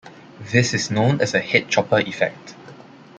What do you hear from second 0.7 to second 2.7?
is known as a head chopper effect.